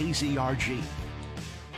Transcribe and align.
KZRG. 0.00 0.80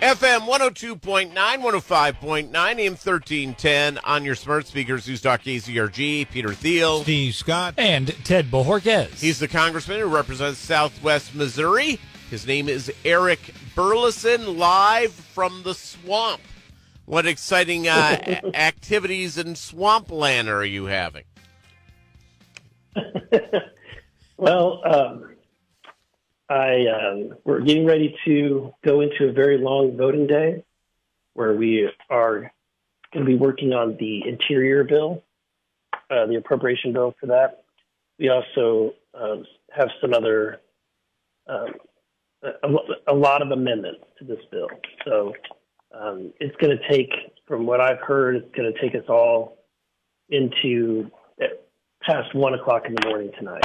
FM 0.01 0.47
102.9, 0.47 1.32
105.9, 1.35 2.55
AM 2.55 2.93
1310 2.93 3.98
on 4.04 4.25
your 4.25 4.37
smart 4.37 4.69
speakers. 4.69 5.06
Who's 5.06 5.21
Doc 5.21 5.43
KZRG, 5.43 6.30
Peter 6.30 6.50
Thiele, 6.50 7.03
Steve 7.03 7.35
Scott, 7.35 7.74
and 7.79 8.14
Ted 8.24 8.48
Bojorquez. 8.48 9.21
He's 9.21 9.40
the 9.40 9.48
congressman 9.48 9.98
who 9.98 10.06
represents 10.06 10.61
Southwest 10.61 11.35
Missouri. 11.35 11.98
His 12.30 12.46
name 12.46 12.69
is 12.69 12.93
Eric 13.04 13.40
Burlison, 13.75 14.57
live 14.57 15.12
from 15.12 15.64
the 15.64 15.75
swamp. 15.75 16.43
What 17.07 17.27
exciting 17.27 17.89
uh, 17.89 18.41
activities 18.54 19.36
in 19.36 19.57
swampland 19.57 20.48
are 20.48 20.64
you 20.64 20.84
having? 20.84 21.25
well, 24.36 24.80
um, 24.84 25.32
I 26.53 26.87
um, 26.87 27.34
we're 27.45 27.61
getting 27.61 27.87
ready 27.87 28.14
to 28.27 28.75
go 28.84 29.01
into 29.01 29.29
a 29.29 29.32
very 29.32 29.59
long 29.59 29.97
voting 29.97 30.27
day, 30.27 30.65
where 31.33 31.55
we 31.55 31.88
are 32.11 32.52
going 33.12 33.25
to 33.25 33.30
be 33.30 33.37
working 33.37 33.73
on 33.73 33.97
the 33.98 34.28
interior 34.28 34.84
bill, 34.84 35.25
uh, 36.11 36.27
the 36.27 36.37
appropriation 36.37 36.92
bill 36.92 37.15
for 37.19 37.27
that. 37.27 37.65
We 38.19 38.28
also 38.28 38.92
uh, 39.15 39.37
have 39.70 39.88
some 40.01 40.12
other 40.12 40.61
um, 41.47 41.69
a, 42.42 42.69
a, 43.09 43.14
lot 43.14 43.41
of 43.41 43.50
amendments 43.50 44.00
to 44.19 44.25
this 44.25 44.41
bill. 44.50 44.69
So 45.06 45.33
um, 45.98 46.33
it's 46.39 46.55
going 46.56 46.77
to 46.77 46.89
take, 46.89 47.11
from 47.47 47.66
what 47.66 47.80
I've 47.80 48.00
heard, 48.00 48.37
it's 48.37 48.55
going 48.55 48.73
to 48.73 48.80
take 48.80 48.95
us 48.95 49.09
all 49.09 49.59
into 50.28 51.11
past 52.03 52.34
one 52.34 52.55
o'clock 52.55 52.84
in 52.87 52.95
the 52.95 53.09
morning 53.09 53.30
tonight. 53.39 53.64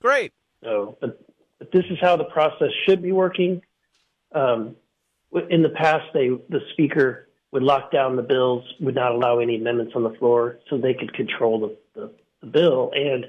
Great. 0.00 0.32
So, 0.62 0.98
but 1.00 1.20
but 1.58 1.70
this 1.72 1.84
is 1.90 1.98
how 2.00 2.16
the 2.16 2.24
process 2.24 2.70
should 2.86 3.02
be 3.02 3.12
working. 3.12 3.62
Um, 4.32 4.76
in 5.50 5.62
the 5.62 5.70
past, 5.70 6.06
they 6.14 6.28
the 6.28 6.60
speaker 6.72 7.28
would 7.52 7.62
lock 7.62 7.90
down 7.90 8.16
the 8.16 8.22
bills, 8.22 8.64
would 8.80 8.94
not 8.94 9.12
allow 9.12 9.38
any 9.38 9.56
amendments 9.56 9.92
on 9.96 10.02
the 10.02 10.14
floor, 10.18 10.58
so 10.68 10.76
they 10.76 10.94
could 10.94 11.12
control 11.14 11.60
the, 11.60 11.76
the, 12.00 12.12
the 12.40 12.46
bill 12.46 12.90
and 12.94 13.26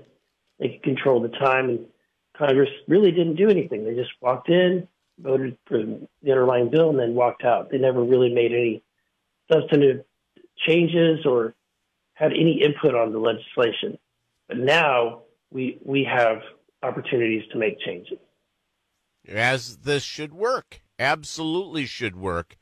they 0.60 0.70
could 0.70 0.84
control 0.84 1.22
the 1.22 1.30
time. 1.30 1.70
And 1.70 1.86
Congress 2.38 2.70
really 2.88 3.12
didn't 3.12 3.36
do 3.36 3.50
anything. 3.50 3.86
They 3.86 3.96
just 3.96 4.12
walked 4.22 4.50
in, 4.50 4.88
voted 5.20 5.58
for 5.68 5.78
the 5.78 6.32
underlying 6.32 6.70
bill, 6.70 6.90
and 6.90 7.00
then 7.00 7.16
walked 7.16 7.44
out. 7.44 7.72
They 7.72 7.78
never 7.78 8.04
really 8.04 8.34
made 8.34 8.52
any 8.52 8.84
substantive 9.52 10.04
changes 10.68 11.26
or 11.26 11.54
had 12.14 12.34
any 12.34 12.62
input 12.62 12.96
on 12.96 13.14
the 13.14 13.20
legislation. 13.20 13.98
But 14.48 14.58
now 14.58 15.22
we 15.52 15.80
we 15.84 16.04
have 16.04 16.42
opportunities 16.84 17.44
to 17.52 17.58
make 17.58 17.80
changes. 17.80 18.18
As 19.28 19.78
this 19.78 20.04
should 20.04 20.34
work. 20.34 20.82
Absolutely 20.98 21.86
should 21.86 22.16
work. 22.16 22.58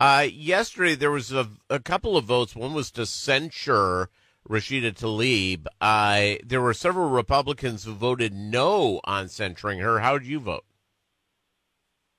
Uh, 0.00 0.26
yesterday, 0.32 0.94
there 0.94 1.10
was 1.10 1.32
a, 1.32 1.48
a, 1.70 1.78
couple 1.78 2.16
of 2.16 2.24
votes. 2.24 2.56
One 2.56 2.74
was 2.74 2.90
to 2.92 3.06
censure 3.06 4.08
Rashida 4.48 4.92
Tlaib. 4.94 5.66
Uh, 5.80 6.42
there 6.44 6.60
were 6.60 6.74
several 6.74 7.08
Republicans 7.08 7.84
who 7.84 7.92
voted 7.92 8.34
no 8.34 9.00
on 9.04 9.28
censuring 9.28 9.78
her. 9.78 10.00
How 10.00 10.18
did 10.18 10.26
you 10.26 10.40
vote? 10.40 10.64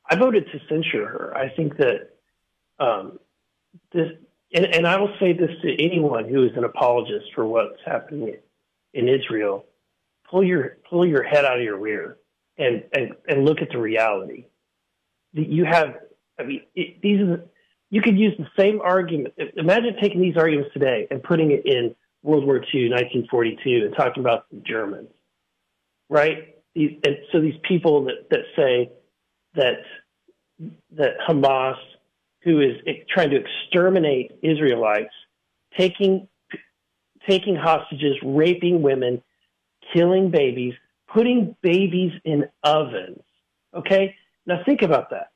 I 0.09 0.15
voted 0.15 0.45
to 0.51 0.59
censure 0.69 1.07
her. 1.07 1.35
I 1.35 1.49
think 1.49 1.75
that 1.77 2.11
um, 2.79 3.19
this, 3.91 4.11
and, 4.53 4.65
and 4.65 4.88
I 4.88 4.97
will 4.97 5.13
say 5.19 5.33
this 5.33 5.51
to 5.63 5.83
anyone 5.83 6.29
who 6.29 6.45
is 6.45 6.51
an 6.55 6.63
apologist 6.63 7.27
for 7.35 7.45
what's 7.45 7.79
happening 7.85 8.38
in 8.93 9.09
Israel 9.09 9.65
pull 10.33 10.43
your 10.43 10.77
pull 10.89 11.05
your 11.05 11.23
head 11.23 11.45
out 11.45 11.57
of 11.57 11.63
your 11.63 11.77
rear 11.77 12.17
and 12.57 12.83
and, 12.93 13.11
and 13.27 13.45
look 13.45 13.61
at 13.61 13.69
the 13.69 13.77
reality. 13.77 14.47
that 15.35 15.47
You 15.47 15.65
have, 15.65 15.95
I 16.39 16.43
mean, 16.43 16.61
it, 16.75 17.01
these 17.01 17.21
are 17.21 17.45
you 17.91 18.01
could 18.01 18.17
use 18.17 18.33
the 18.39 18.47
same 18.57 18.81
argument. 18.81 19.35
Imagine 19.55 19.95
taking 20.01 20.19
these 20.19 20.35
arguments 20.35 20.71
today 20.73 21.07
and 21.11 21.21
putting 21.21 21.51
it 21.51 21.65
in 21.65 21.95
World 22.23 22.45
War 22.45 22.55
II, 22.55 22.89
1942, 22.89 23.85
and 23.85 23.95
talking 23.95 24.23
about 24.23 24.49
the 24.49 24.57
Germans, 24.66 25.09
right? 26.09 26.55
These, 26.73 26.97
and 27.05 27.17
so 27.31 27.39
these 27.39 27.59
people 27.67 28.05
that, 28.05 28.29
that 28.31 28.39
say 28.55 28.91
that 29.53 29.81
that 30.97 31.11
Hamas, 31.27 31.75
who 32.41 32.61
is 32.61 32.77
trying 33.09 33.29
to 33.29 33.38
exterminate 33.38 34.31
Israelites, 34.41 35.13
taking 35.77 36.27
taking 37.29 37.55
hostages, 37.55 38.16
raping 38.23 38.81
women, 38.81 39.22
killing 39.93 40.31
babies, 40.31 40.73
putting 41.13 41.55
babies 41.61 42.11
in 42.25 42.49
ovens. 42.63 43.21
Okay? 43.73 44.15
Now 44.45 44.61
think 44.65 44.81
about 44.81 45.11
that. 45.11 45.31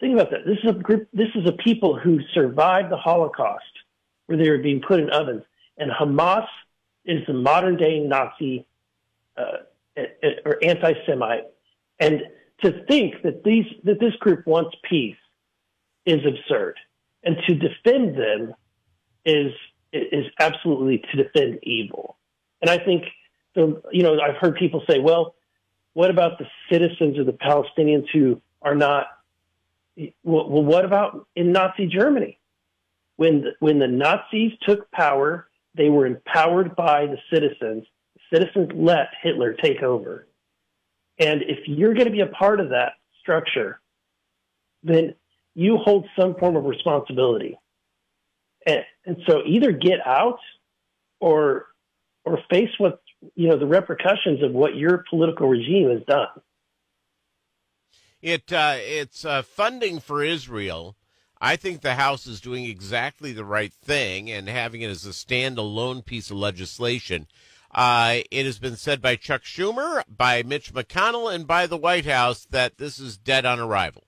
Think 0.00 0.14
about 0.14 0.30
that. 0.30 0.44
This 0.44 0.58
is 0.62 0.70
a 0.70 0.74
group, 0.74 1.08
this 1.12 1.28
is 1.34 1.46
a 1.46 1.52
people 1.52 1.98
who 1.98 2.20
survived 2.34 2.90
the 2.90 2.96
Holocaust 2.96 3.64
where 4.26 4.36
they 4.36 4.50
were 4.50 4.58
being 4.58 4.82
put 4.86 5.00
in 5.00 5.10
ovens. 5.10 5.42
And 5.78 5.90
Hamas 5.90 6.46
is 7.04 7.26
the 7.26 7.32
modern 7.32 7.76
day 7.76 8.00
Nazi 8.00 8.66
uh, 9.36 9.98
or 10.44 10.58
anti 10.62 10.92
Semite. 11.06 11.44
And 12.00 12.22
to 12.62 12.84
think 12.86 13.22
that 13.22 13.44
these 13.44 13.66
that 13.84 14.00
this 14.00 14.14
group 14.20 14.46
wants 14.46 14.76
peace 14.88 15.16
is 16.06 16.20
absurd. 16.26 16.78
And 17.22 17.36
to 17.46 17.54
defend 17.54 18.16
them 18.16 18.54
is 19.24 19.52
is 19.92 20.26
absolutely 20.40 21.02
to 21.12 21.22
defend 21.22 21.60
evil. 21.62 22.16
And 22.60 22.70
I 22.70 22.78
think 22.78 23.04
so, 23.54 23.82
you 23.92 24.02
know, 24.02 24.18
I've 24.20 24.36
heard 24.36 24.56
people 24.56 24.82
say, 24.88 24.98
well, 24.98 25.34
what 25.92 26.10
about 26.10 26.38
the 26.38 26.46
citizens 26.70 27.18
of 27.18 27.26
the 27.26 27.32
Palestinians 27.32 28.06
who 28.12 28.40
are 28.62 28.74
not? 28.74 29.06
Well, 30.24 30.50
what 30.62 30.84
about 30.84 31.28
in 31.36 31.52
Nazi 31.52 31.86
Germany? 31.86 32.38
When 33.16 33.42
the, 33.42 33.50
when 33.60 33.78
the 33.78 33.86
Nazis 33.86 34.52
took 34.62 34.90
power, 34.90 35.48
they 35.76 35.88
were 35.88 36.06
empowered 36.06 36.74
by 36.74 37.06
the 37.06 37.18
citizens. 37.32 37.84
The 38.14 38.38
citizens 38.38 38.70
let 38.74 39.08
Hitler 39.22 39.54
take 39.54 39.82
over. 39.82 40.26
And 41.18 41.42
if 41.42 41.68
you're 41.68 41.94
going 41.94 42.06
to 42.06 42.12
be 42.12 42.22
a 42.22 42.26
part 42.26 42.58
of 42.58 42.70
that 42.70 42.94
structure, 43.20 43.80
then 44.82 45.14
you 45.54 45.76
hold 45.76 46.06
some 46.18 46.34
form 46.34 46.56
of 46.56 46.64
responsibility. 46.64 47.56
And, 48.66 48.80
and 49.06 49.18
so 49.28 49.42
either 49.46 49.70
get 49.70 50.04
out 50.04 50.40
or 51.20 51.66
or 52.24 52.38
face 52.50 52.70
what 52.78 53.00
you 53.34 53.48
know 53.48 53.58
the 53.58 53.66
repercussions 53.66 54.42
of 54.42 54.52
what 54.52 54.76
your 54.76 55.04
political 55.10 55.48
regime 55.48 55.90
has 55.90 56.02
done. 56.06 56.28
It 58.22 58.52
uh, 58.52 58.76
it's 58.78 59.24
uh, 59.24 59.42
funding 59.42 60.00
for 60.00 60.22
Israel. 60.22 60.96
I 61.40 61.56
think 61.56 61.80
the 61.80 61.94
House 61.94 62.26
is 62.26 62.40
doing 62.40 62.64
exactly 62.64 63.32
the 63.32 63.44
right 63.44 63.72
thing 63.72 64.30
and 64.30 64.48
having 64.48 64.80
it 64.80 64.88
as 64.88 65.04
a 65.04 65.10
standalone 65.10 66.04
piece 66.04 66.30
of 66.30 66.38
legislation. 66.38 67.26
Uh, 67.70 68.20
it 68.30 68.46
has 68.46 68.58
been 68.58 68.76
said 68.76 69.02
by 69.02 69.16
Chuck 69.16 69.42
Schumer, 69.42 70.04
by 70.08 70.42
Mitch 70.42 70.72
McConnell, 70.72 71.34
and 71.34 71.46
by 71.46 71.66
the 71.66 71.76
White 71.76 72.06
House 72.06 72.46
that 72.50 72.78
this 72.78 72.98
is 72.98 73.18
dead 73.18 73.44
on 73.44 73.58
arrival. 73.58 74.04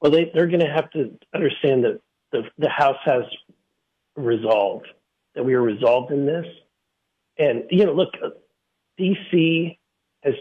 Well, 0.00 0.12
they, 0.12 0.30
they're 0.32 0.46
going 0.46 0.60
to 0.60 0.72
have 0.72 0.90
to 0.92 1.18
understand 1.34 1.84
that 1.84 2.00
the, 2.30 2.42
the 2.58 2.68
House 2.68 2.98
has 3.04 3.24
resolved, 4.16 4.86
that 5.34 5.44
we 5.44 5.54
are 5.54 5.62
resolved 5.62 6.12
in 6.12 6.26
this, 6.26 6.46
and 7.38 7.64
you 7.70 7.86
know, 7.86 7.92
look, 7.92 8.12
D.C. 8.98 9.78
has 10.22 10.34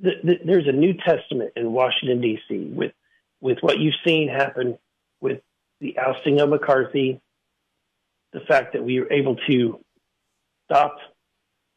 the, 0.00 0.10
the, 0.22 0.34
there's 0.44 0.68
a 0.68 0.72
New 0.72 0.94
Testament 0.94 1.52
in 1.56 1.72
Washington 1.72 2.20
D.C. 2.20 2.72
with 2.74 2.92
with 3.40 3.58
what 3.60 3.78
you've 3.78 3.94
seen 4.04 4.28
happen 4.28 4.78
with 5.20 5.40
the 5.80 5.98
ousting 5.98 6.40
of 6.40 6.48
McCarthy, 6.48 7.20
the 8.32 8.40
fact 8.40 8.72
that 8.72 8.84
we 8.84 9.00
were 9.00 9.12
able 9.12 9.36
to 9.48 9.80
stop 10.66 10.96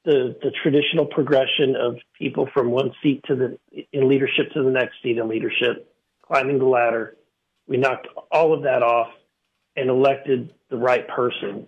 the 0.06 0.36
the 0.42 0.52
traditional 0.64 1.06
progression 1.06 1.76
of 1.76 1.98
people 2.18 2.50
from 2.54 2.72
one 2.72 2.92
seat 3.02 3.22
to 3.28 3.36
the 3.36 3.86
in 3.94 4.08
leadership 4.08 4.52
to 4.54 4.64
the 4.64 4.72
next 4.72 4.96
seat 5.04 5.18
in 5.18 5.28
leadership, 5.28 5.94
climbing 6.26 6.60
the 6.60 6.66
ladder. 6.66 7.16
We 7.68 7.78
knocked 7.78 8.08
all 8.32 8.54
of 8.54 8.64
that 8.64 8.82
off 8.82 9.10
and 9.76 9.90
elected 9.90 10.54
the 10.70 10.78
right 10.78 11.08
person 11.08 11.68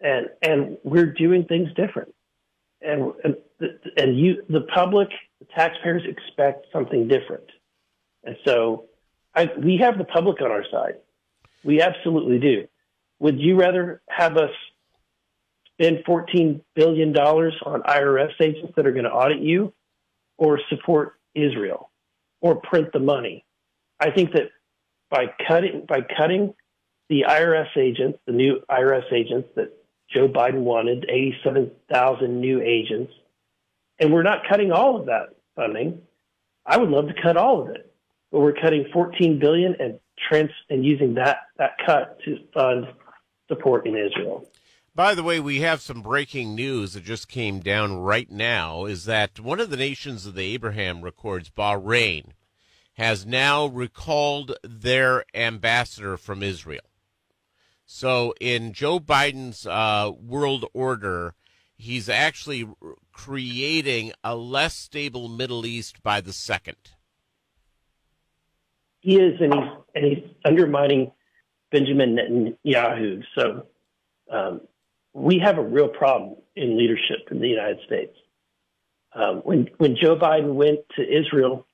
and 0.00 0.28
and 0.42 0.78
we're 0.84 1.12
doing 1.12 1.44
things 1.44 1.68
different. 1.74 2.14
And 2.80 3.12
and, 3.24 3.36
and 3.96 4.18
you, 4.18 4.42
the 4.48 4.62
public, 4.74 5.08
the 5.40 5.46
taxpayers 5.54 6.02
expect 6.06 6.66
something 6.72 7.08
different. 7.08 7.44
And 8.24 8.36
so, 8.44 8.86
I, 9.34 9.50
we 9.58 9.78
have 9.78 9.98
the 9.98 10.04
public 10.04 10.40
on 10.40 10.50
our 10.50 10.64
side. 10.70 10.94
We 11.62 11.80
absolutely 11.80 12.38
do. 12.38 12.68
Would 13.20 13.40
you 13.40 13.58
rather 13.58 14.02
have 14.08 14.36
us 14.36 14.50
spend 15.74 16.04
$14 16.06 16.60
billion 16.74 17.16
on 17.16 17.82
IRS 17.82 18.32
agents 18.40 18.72
that 18.76 18.86
are 18.86 18.92
going 18.92 19.04
to 19.04 19.10
audit 19.10 19.40
you 19.40 19.72
or 20.36 20.60
support 20.68 21.14
Israel 21.34 21.90
or 22.40 22.56
print 22.56 22.92
the 22.92 23.00
money? 23.00 23.44
I 23.98 24.10
think 24.10 24.32
that 24.32 24.50
by 25.10 25.26
cutting, 25.46 25.84
by 25.88 26.00
cutting 26.02 26.54
the 27.08 27.24
IRS 27.28 27.76
agents, 27.76 28.18
the 28.26 28.32
new 28.32 28.60
IRS 28.68 29.12
agents 29.12 29.48
that 29.56 29.72
Joe 30.12 30.28
Biden 30.28 30.60
wanted 30.60 31.06
87,000 31.08 32.40
new 32.40 32.60
agents. 32.60 33.12
And 33.98 34.12
we're 34.12 34.22
not 34.22 34.42
cutting 34.48 34.72
all 34.72 34.98
of 34.98 35.06
that 35.06 35.34
funding. 35.56 36.02
I 36.66 36.78
would 36.78 36.88
love 36.88 37.06
to 37.08 37.22
cut 37.22 37.36
all 37.36 37.62
of 37.62 37.68
it, 37.68 37.92
but 38.32 38.40
we're 38.40 38.54
cutting 38.54 38.86
14 38.92 39.38
billion 39.38 39.76
and 39.78 40.00
trans 40.28 40.50
and 40.70 40.84
using 40.84 41.14
that 41.14 41.38
that 41.58 41.72
cut 41.84 42.18
to 42.24 42.38
fund 42.52 42.86
support 43.48 43.86
in 43.86 43.96
Israel. 43.96 44.48
By 44.94 45.14
the 45.14 45.24
way, 45.24 45.40
we 45.40 45.60
have 45.60 45.82
some 45.82 46.02
breaking 46.02 46.54
news 46.54 46.92
that 46.92 47.02
just 47.02 47.28
came 47.28 47.60
down 47.60 47.96
right 47.98 48.30
now 48.30 48.84
is 48.84 49.06
that 49.06 49.40
one 49.40 49.58
of 49.58 49.70
the 49.70 49.76
nations 49.76 50.24
of 50.24 50.34
the 50.34 50.54
Abraham 50.54 51.04
Accords, 51.04 51.50
Bahrain, 51.50 52.30
has 52.94 53.26
now 53.26 53.66
recalled 53.66 54.56
their 54.62 55.24
ambassador 55.34 56.16
from 56.16 56.44
Israel. 56.44 56.84
So 57.86 58.34
in 58.40 58.72
Joe 58.72 58.98
Biden's 58.98 59.66
uh, 59.66 60.10
world 60.18 60.64
order, 60.72 61.34
he's 61.76 62.08
actually 62.08 62.66
creating 63.12 64.12
a 64.22 64.34
less 64.34 64.74
stable 64.74 65.28
Middle 65.28 65.66
East 65.66 66.02
by 66.02 66.20
the 66.20 66.32
second. 66.32 66.76
He 69.00 69.16
is, 69.16 69.38
and 69.40 69.52
he's 69.52 69.70
and 69.94 70.04
he's 70.04 70.24
undermining 70.44 71.12
Benjamin 71.70 72.16
Netanyahu. 72.64 73.22
So 73.36 73.66
um, 74.30 74.62
we 75.12 75.38
have 75.40 75.58
a 75.58 75.62
real 75.62 75.88
problem 75.88 76.36
in 76.56 76.78
leadership 76.78 77.28
in 77.30 77.40
the 77.40 77.48
United 77.48 77.80
States. 77.86 78.16
Um, 79.12 79.42
when 79.44 79.68
when 79.76 79.96
Joe 80.00 80.16
Biden 80.16 80.54
went 80.54 80.80
to 80.96 81.02
Israel, 81.02 81.66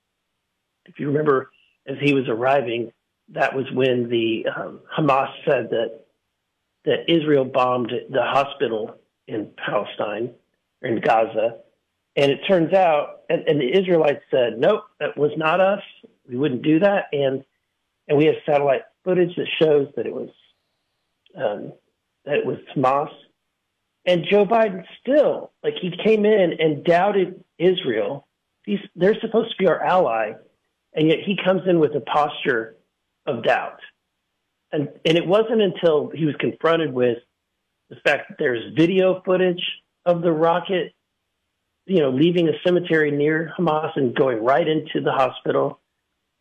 if 0.87 0.99
you 0.99 1.07
remember, 1.07 1.51
as 1.87 1.97
he 2.01 2.15
was 2.15 2.29
arriving, 2.29 2.93
that 3.31 3.55
was 3.55 3.67
when 3.73 4.09
the 4.09 4.47
um, 4.55 4.81
Hamas 4.97 5.31
said 5.45 5.71
that 5.71 6.01
that 6.85 7.09
Israel 7.09 7.45
bombed 7.45 7.93
the 8.11 8.23
hospital 8.23 8.97
in 9.27 9.51
Palestine 9.57 10.31
in 10.83 11.01
Gaza, 11.01 11.59
and 12.17 12.33
it 12.33 12.41
turns 12.49 12.73
out, 12.73 13.21
and, 13.29 13.47
and 13.47 13.61
the 13.61 13.71
Israelites 13.79 14.23
said, 14.31 14.59
"Nope, 14.59 14.85
that 14.99 15.17
was 15.17 15.33
not 15.37 15.61
us. 15.61 15.83
We 16.29 16.37
wouldn't 16.37 16.63
do 16.63 16.81
that." 16.81 17.07
And 17.13 17.45
and 18.09 18.19
we 18.19 18.27
have 18.27 18.37
satellite 18.47 18.83
footage 19.05 19.37
that 19.37 19.47
shows 19.61 19.89
that 19.97 20.07
it 20.07 20.13
was 20.13 20.31
um, 21.37 21.73
that 22.25 22.39
it 22.39 22.47
was 22.47 22.59
Hamas 22.77 23.11
and 24.07 24.25
Joe 24.29 24.47
Biden 24.47 24.85
still, 25.01 25.53
like 25.63 25.75
he 25.81 25.93
came 26.05 26.25
in 26.25 26.55
and 26.59 26.85
doubted 26.85 27.45
Israel. 27.59 28.27
He's, 28.65 28.79
they're 28.95 29.19
supposed 29.21 29.51
to 29.51 29.57
be 29.59 29.69
our 29.69 29.83
ally, 29.83 30.33
and 30.95 31.09
yet 31.09 31.19
he 31.25 31.39
comes 31.45 31.63
in 31.67 31.81
with 31.81 31.95
a 31.95 32.01
posture 32.01 32.77
of 33.31 33.45
doubt. 33.45 33.81
And, 34.73 34.89
and 35.05 35.17
it 35.17 35.27
wasn't 35.27 35.63
until 35.63 36.11
he 36.15 36.25
was 36.25 36.35
confronted 36.39 36.93
with 36.93 37.19
the 37.89 37.97
fact 37.97 38.29
that 38.29 38.37
there's 38.39 38.75
video 38.77 39.21
footage 39.25 39.63
of 40.05 40.23
the 40.23 40.33
rocket, 40.33 40.93
you 41.87 41.99
know, 41.99 42.11
leaving 42.11 42.49
a 42.49 42.53
cemetery 42.65 43.11
near 43.11 43.53
Hamas 43.59 43.91
and 43.97 44.15
going 44.15 44.45
right 44.45 44.67
into 44.67 45.01
the 45.01 45.13
hospital. 45.13 45.81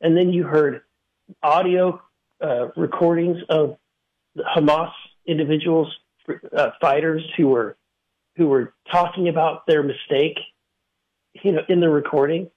And 0.02 0.16
then 0.16 0.32
you 0.32 0.44
heard 0.44 0.82
audio 1.42 2.02
uh, 2.42 2.68
recordings 2.76 3.38
of 3.50 3.78
Hamas 4.38 4.92
individuals 5.26 5.88
uh, 6.56 6.72
fighters 6.80 7.24
who 7.38 7.48
were 7.48 7.76
who 8.36 8.48
were 8.48 8.74
talking 8.92 9.28
about 9.28 9.66
their 9.68 9.84
mistake, 9.84 10.38
you 11.44 11.52
know, 11.52 11.62
in 11.68 11.80
the 11.82 11.90
recording. 11.90 12.50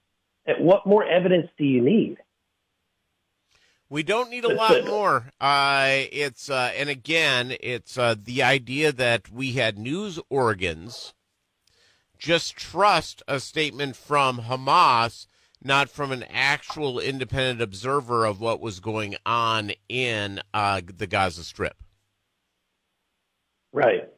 what 0.59 0.85
more 0.85 1.03
evidence 1.03 1.47
do 1.57 1.65
you 1.65 1.81
need? 1.81 2.17
We 3.93 4.01
don't 4.01 4.31
need 4.31 4.43
a 4.43 4.53
lot 4.55 4.87
more. 4.87 5.25
Uh, 5.39 6.05
it's 6.11 6.49
uh, 6.49 6.71
and 6.75 6.89
again, 6.89 7.55
it's 7.59 7.95
uh, 7.95 8.15
the 8.17 8.41
idea 8.41 8.91
that 8.91 9.31
we 9.31 9.51
had 9.51 9.77
news 9.77 10.19
organs 10.31 11.13
just 12.17 12.57
trust 12.57 13.21
a 13.27 13.39
statement 13.39 13.95
from 13.95 14.39
Hamas, 14.39 15.27
not 15.63 15.89
from 15.89 16.11
an 16.11 16.23
actual 16.23 16.99
independent 16.99 17.61
observer 17.61 18.25
of 18.25 18.41
what 18.41 18.59
was 18.59 18.79
going 18.79 19.15
on 19.27 19.73
in 19.87 20.39
uh, 20.55 20.81
the 20.97 21.05
Gaza 21.05 21.43
Strip. 21.43 21.77
Right. 23.73 24.09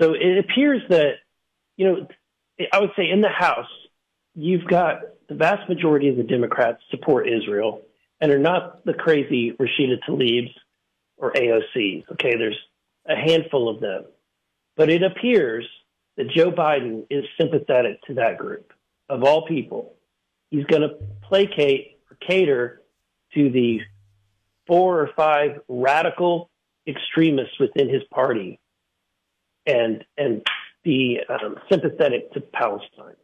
So 0.00 0.14
it 0.14 0.38
appears 0.38 0.80
that, 0.88 1.16
you 1.76 1.86
know, 1.86 2.08
I 2.72 2.80
would 2.80 2.92
say 2.96 3.10
in 3.10 3.20
the 3.20 3.28
House, 3.28 3.68
you've 4.34 4.64
got 4.64 5.00
the 5.28 5.34
vast 5.34 5.68
majority 5.68 6.08
of 6.08 6.16
the 6.16 6.22
Democrats 6.22 6.80
support 6.90 7.28
Israel 7.28 7.82
and 8.20 8.32
are 8.32 8.38
not 8.38 8.84
the 8.84 8.94
crazy 8.94 9.52
Rashida 9.52 9.98
Tlaibs 10.08 10.52
or 11.16 11.32
AOCs. 11.32 12.04
Okay, 12.12 12.36
there's 12.36 12.58
a 13.06 13.16
handful 13.16 13.68
of 13.68 13.80
them. 13.80 14.04
But 14.76 14.90
it 14.90 15.02
appears 15.02 15.66
that 16.16 16.30
Joe 16.30 16.50
Biden 16.50 17.06
is 17.10 17.24
sympathetic 17.38 18.00
to 18.06 18.14
that 18.14 18.38
group. 18.38 18.72
Of 19.08 19.22
all 19.22 19.46
people, 19.46 19.94
he's 20.50 20.64
going 20.64 20.82
to 20.82 20.96
placate 21.22 21.98
or 22.10 22.16
cater 22.26 22.82
to 23.34 23.50
the 23.50 23.80
four 24.66 25.00
or 25.00 25.10
five 25.14 25.60
radical 25.68 26.50
extremists 26.86 27.58
within 27.58 27.88
his 27.88 28.02
party 28.12 28.60
and 29.66 30.04
and 30.16 30.42
be 30.82 31.18
um, 31.28 31.56
sympathetic 31.70 32.32
to 32.32 32.40
Palestine. 32.40 33.16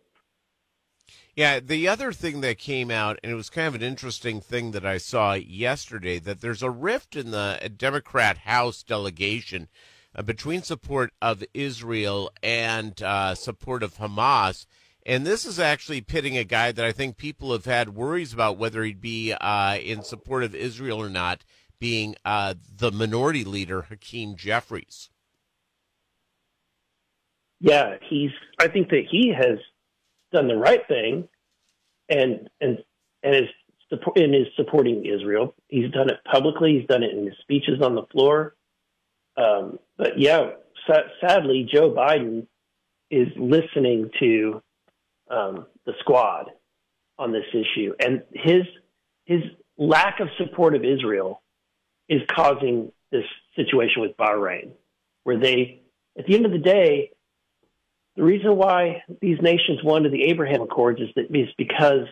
Yeah, 1.37 1.61
the 1.61 1.88
other 1.88 2.12
thing 2.12 2.41
that 2.41 2.59
came 2.59 2.91
out, 2.91 3.19
and 3.23 3.32
it 3.32 3.37
was 3.37 3.50
kind 3.50 3.69
of 3.69 3.75
an 3.75 3.82
interesting 3.82 4.41
thing 4.41 4.73
that 4.73 4.85
I 4.85 4.99
saw 4.99 5.35
yesterday, 5.35 6.19
that 6.19 6.41
there's 6.41 6.62
a 6.62 6.71
rift 6.71 7.17
in 7.17 7.31
the 7.31 7.71
Democrat 7.77 8.38
House 8.38 8.82
delegation 8.82 9.69
uh, 10.15 10.23
between 10.23 10.62
support 10.62 11.12
of 11.23 11.44
Israel 11.55 12.31
and 12.43 13.00
uh, 13.03 13.35
support 13.35 13.82
of 13.82 13.94
Hamas. 13.97 14.67
And 15.06 15.27
this 15.27 15.47
is 15.47 15.59
actually 15.59 16.00
pitting 16.00 16.37
a 16.37 16.44
guy 16.44 16.73
that 16.73 16.85
I 16.85 16.93
think 16.93 17.17
people 17.17 17.53
have 17.53 17.65
had 17.65 17.94
worries 17.94 18.33
about 18.33 18.59
whether 18.59 18.83
he'd 18.83 19.00
be 19.00 19.33
uh, 19.33 19.76
in 19.76 20.03
support 20.03 20.44
of 20.44 20.55
Israel 20.55 21.00
or 21.00 21.09
not, 21.09 21.44
being 21.79 22.17
uh, 22.25 22.55
the 22.76 22.93
minority 22.93 23.44
leader, 23.44 23.83
Hakeem 23.83 24.37
Jeffries 24.37 25.11
yeah, 27.61 27.97
he's. 28.09 28.31
I 28.59 28.69
think 28.69 28.88
that 28.88 29.05
he 29.11 29.33
has 29.37 29.59
done 30.32 30.49
the 30.49 30.56
right 30.56 30.87
thing, 30.88 31.29
and 32.09 32.49
and 32.61 32.79
and 33.23 33.37
is 33.37 33.49
and 33.91 34.35
is 34.35 34.47
supporting 34.56 35.05
Israel. 35.05 35.55
He's 35.69 35.91
done 35.91 36.11
it 36.11 36.19
publicly. 36.31 36.79
He's 36.79 36.88
done 36.88 37.03
it 37.03 37.12
in 37.12 37.27
his 37.27 37.35
speeches 37.41 37.82
on 37.82 37.94
the 37.94 38.05
floor. 38.12 38.55
Um, 39.37 39.79
but 39.97 40.19
yeah, 40.19 40.50
sadly, 41.21 41.69
Joe 41.71 41.91
Biden 41.93 42.47
is 43.11 43.29
listening 43.37 44.11
to 44.21 44.62
um, 45.31 45.67
the 45.87 45.93
squad 46.00 46.50
on 47.19 47.33
this 47.33 47.44
issue, 47.53 47.94
and 47.99 48.23
his 48.33 48.62
his 49.25 49.43
lack 49.76 50.21
of 50.21 50.28
support 50.38 50.75
of 50.75 50.85
Israel 50.85 51.43
is 52.09 52.21
causing 52.35 52.93
this 53.12 53.25
situation 53.57 54.02
with 54.02 54.16
Bahrain, 54.16 54.73
where 55.25 55.38
they, 55.38 55.83
at 56.19 56.26
the 56.26 56.35
end 56.35 56.47
of 56.47 56.52
the 56.52 56.59
day, 56.59 57.11
the 58.17 58.23
reason 58.23 58.57
why 58.57 59.02
these 59.21 59.38
nations 59.40 59.81
wanted 59.83 60.12
the 60.12 60.25
Abraham 60.25 60.62
Accords 60.62 61.00
is 61.00 61.09
that 61.17 61.35
is 61.35 61.49
because 61.57 62.07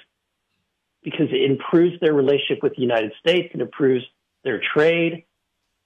because 1.03 1.29
it 1.31 1.51
improves 1.51 1.99
their 2.01 2.13
relationship 2.13 2.63
with 2.63 2.75
the 2.75 2.83
United 2.83 3.13
States, 3.21 3.49
it 3.55 3.61
improves 3.61 4.05
their 4.45 4.61
trade, 4.75 5.25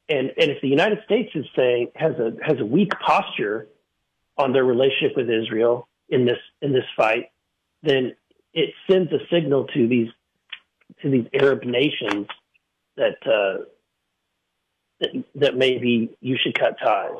and 0.08 0.32
and 0.38 0.50
if 0.50 0.60
the 0.60 0.68
United 0.68 0.98
States 1.04 1.30
is 1.34 1.46
saying 1.56 1.88
has 1.94 2.12
a 2.18 2.32
has 2.42 2.60
a 2.60 2.64
weak 2.64 2.90
posture 3.04 3.68
on 4.36 4.52
their 4.52 4.64
relationship 4.64 5.16
with 5.16 5.28
Israel 5.30 5.88
in 6.08 6.24
this 6.24 6.38
in 6.60 6.72
this 6.72 6.84
fight, 6.96 7.30
then 7.82 8.14
it 8.52 8.70
sends 8.90 9.10
a 9.12 9.18
signal 9.30 9.66
to 9.74 9.88
these 9.88 10.08
to 11.00 11.10
these 11.10 11.26
Arab 11.34 11.64
nations 11.64 12.26
that 12.96 13.16
uh, 13.26 13.64
that, 15.00 15.24
that 15.34 15.56
maybe 15.56 16.16
you 16.20 16.36
should 16.42 16.58
cut 16.58 16.76
ties. 16.82 17.16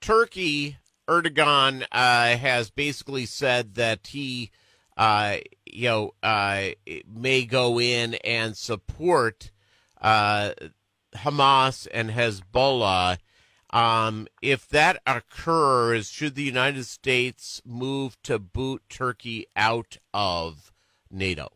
Turkey 0.00 0.78
Erdogan 1.08 1.84
uh, 1.90 2.36
has 2.36 2.70
basically 2.70 3.26
said 3.26 3.74
that 3.74 4.08
he, 4.08 4.50
uh, 4.96 5.36
you 5.66 5.88
know, 5.88 6.14
uh, 6.22 6.68
may 7.06 7.44
go 7.44 7.80
in 7.80 8.14
and 8.24 8.56
support 8.56 9.50
uh, 10.00 10.52
Hamas 11.14 11.88
and 11.92 12.10
Hezbollah. 12.10 13.18
Um, 13.70 14.28
if 14.42 14.68
that 14.68 15.00
occurs, 15.06 16.10
should 16.10 16.34
the 16.34 16.42
United 16.42 16.84
States 16.84 17.62
move 17.64 18.20
to 18.22 18.38
boot 18.38 18.82
Turkey 18.88 19.46
out 19.56 19.96
of 20.12 20.72
NATO? 21.10 21.48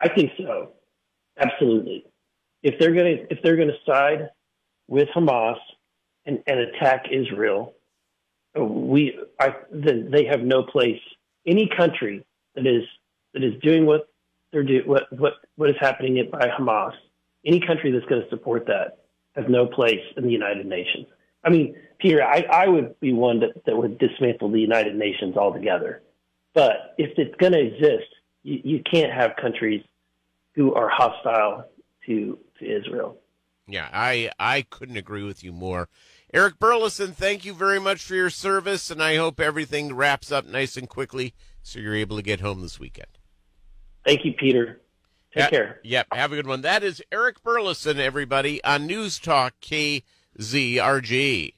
I 0.00 0.08
think 0.08 0.30
so. 0.36 0.72
Absolutely. 1.38 2.04
If 2.62 2.78
they're 2.78 2.92
going 2.92 3.16
to 3.16 3.32
if 3.32 3.42
they're 3.42 3.56
going 3.56 3.68
to 3.68 3.90
side 3.90 4.30
with 4.88 5.08
Hamas 5.14 5.58
and, 6.28 6.42
and 6.46 6.60
attack 6.60 7.06
Israel, 7.10 7.74
uh, 8.56 8.62
we 8.62 9.18
I, 9.40 9.54
they 9.72 10.26
have 10.26 10.42
no 10.42 10.62
place. 10.62 11.00
Any 11.46 11.68
country 11.74 12.24
that 12.54 12.66
is 12.66 12.84
that 13.32 13.42
is 13.42 13.54
doing 13.62 13.86
what 13.86 14.08
they're 14.52 14.62
do 14.62 14.82
what 14.84 15.12
what 15.12 15.34
what 15.56 15.70
is 15.70 15.76
happening 15.80 16.14
by 16.30 16.48
Hamas, 16.48 16.92
any 17.44 17.60
country 17.60 17.90
that's 17.90 18.04
going 18.06 18.22
to 18.22 18.28
support 18.28 18.66
that 18.66 18.98
has 19.34 19.46
no 19.48 19.66
place 19.66 20.04
in 20.16 20.24
the 20.24 20.30
United 20.30 20.66
Nations. 20.66 21.06
I 21.44 21.50
mean, 21.50 21.76
Peter, 21.98 22.22
I, 22.22 22.44
I 22.50 22.68
would 22.68 22.98
be 23.00 23.12
one 23.12 23.40
that, 23.40 23.64
that 23.64 23.76
would 23.76 23.98
dismantle 23.98 24.50
the 24.50 24.60
United 24.60 24.96
Nations 24.96 25.36
altogether. 25.36 26.02
But 26.52 26.94
if 26.98 27.16
it's 27.16 27.34
going 27.36 27.52
to 27.52 27.60
exist, 27.60 28.10
you, 28.42 28.60
you 28.64 28.82
can't 28.82 29.12
have 29.12 29.36
countries 29.40 29.82
who 30.54 30.74
are 30.74 30.88
hostile 30.88 31.70
to 32.06 32.38
to 32.58 32.78
Israel. 32.78 33.18
Yeah, 33.68 33.88
I 33.92 34.30
I 34.38 34.62
couldn't 34.62 34.96
agree 34.96 35.22
with 35.22 35.44
you 35.44 35.52
more. 35.52 35.88
Eric 36.32 36.58
Burlison, 36.58 37.14
thank 37.14 37.44
you 37.44 37.54
very 37.54 37.78
much 37.78 38.02
for 38.02 38.14
your 38.14 38.30
service, 38.30 38.90
and 38.90 39.02
I 39.02 39.16
hope 39.16 39.38
everything 39.40 39.94
wraps 39.94 40.32
up 40.32 40.46
nice 40.46 40.76
and 40.76 40.88
quickly 40.88 41.34
so 41.62 41.78
you're 41.78 41.94
able 41.94 42.16
to 42.16 42.22
get 42.22 42.40
home 42.40 42.62
this 42.62 42.80
weekend. 42.80 43.08
Thank 44.04 44.24
you, 44.24 44.32
Peter. 44.32 44.80
Take 45.34 45.50
care. 45.50 45.80
Yep, 45.84 46.06
have 46.12 46.32
a 46.32 46.36
good 46.36 46.46
one. 46.46 46.62
That 46.62 46.82
is 46.82 47.02
Eric 47.12 47.42
Burlison, 47.42 47.98
everybody, 47.98 48.64
on 48.64 48.86
News 48.86 49.18
Talk 49.18 49.54
KZRG. 49.60 51.52